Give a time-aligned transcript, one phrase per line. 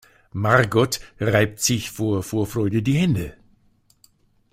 [0.33, 3.37] Margot reibt sich vor Vorfreude die Hände.